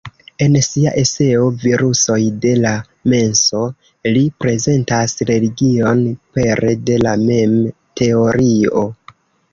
[0.43, 2.71] En sia eseo "Virusoj de la
[3.13, 3.61] menso"
[4.15, 6.03] li prezentas religion
[6.39, 8.87] pere de la meme-teorio.